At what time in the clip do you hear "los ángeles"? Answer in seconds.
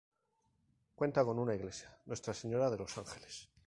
2.79-3.51